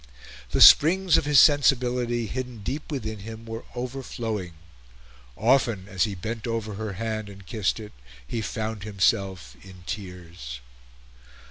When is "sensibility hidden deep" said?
1.39-2.89